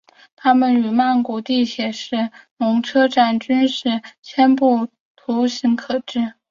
[0.35, 4.87] 它们与曼谷地铁的是隆车站均是徙步
[5.77, 6.33] 可至。